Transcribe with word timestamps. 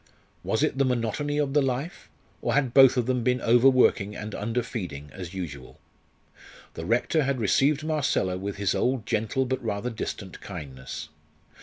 Was 0.43 0.63
it 0.63 0.79
the 0.79 0.83
monotony 0.83 1.37
of 1.37 1.53
the 1.53 1.61
life? 1.61 2.09
or 2.41 2.55
had 2.55 2.73
both 2.73 2.97
of 2.97 3.05
them 3.05 3.21
been 3.21 3.39
overworking 3.39 4.15
and 4.15 4.33
underfeeding 4.33 5.11
as 5.13 5.35
usual? 5.35 5.79
The 6.73 6.85
Rector 6.87 7.21
had 7.21 7.39
received 7.39 7.83
Marcella 7.83 8.35
with 8.35 8.55
his 8.55 8.73
old 8.73 9.05
gentle 9.05 9.45
but 9.45 9.63
rather 9.63 9.91
distant 9.91 10.41
kindness. 10.41 11.09